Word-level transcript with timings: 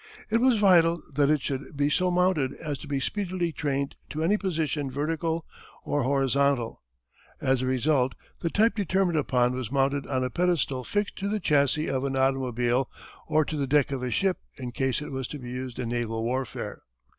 It 0.31 0.41
was 0.41 0.57
vital 0.57 1.03
that 1.13 1.29
it 1.29 1.43
should 1.43 1.77
be 1.77 1.87
so 1.87 2.09
mounted 2.09 2.53
as 2.53 2.79
to 2.79 2.87
be 2.87 2.99
speedily 2.99 3.51
trained 3.51 3.95
to 4.09 4.23
any 4.23 4.35
position 4.35 4.89
vertical 4.89 5.45
or 5.83 6.01
horizontal. 6.01 6.81
As 7.39 7.61
a 7.61 7.67
result 7.67 8.15
the 8.39 8.49
type 8.49 8.75
determined 8.75 9.19
upon 9.19 9.53
was 9.53 9.71
mounted 9.71 10.07
on 10.07 10.23
a 10.23 10.31
pedestal 10.31 10.83
fixed 10.83 11.17
to 11.17 11.29
the 11.29 11.39
chassis 11.39 11.87
of 11.87 12.03
an 12.03 12.15
automobile 12.15 12.89
or 13.27 13.45
to 13.45 13.55
the 13.55 13.67
deck 13.67 13.91
of 13.91 14.01
a 14.01 14.09
ship 14.09 14.39
in 14.57 14.71
case 14.71 15.03
it 15.03 15.11
was 15.11 15.27
to 15.27 15.37
be 15.37 15.51
used 15.51 15.77
in 15.77 15.89
naval 15.89 16.23
warfare. 16.23 16.81